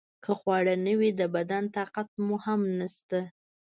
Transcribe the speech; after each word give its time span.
که 0.23 0.31
خواړه 0.39 0.73
نه 0.85 0.93
وي 0.99 1.09
د 1.19 1.21
بدن 1.35 1.63
طاقت 1.77 2.07
مو 2.25 2.35
هم 2.45 2.61
نشته. 2.79 3.19